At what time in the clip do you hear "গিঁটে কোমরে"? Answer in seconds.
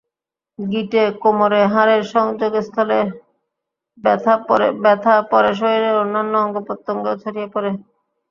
0.59-1.61